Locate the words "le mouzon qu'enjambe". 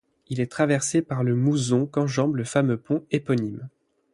1.23-2.35